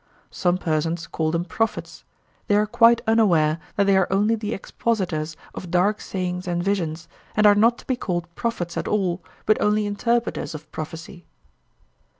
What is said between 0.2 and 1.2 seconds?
Some persons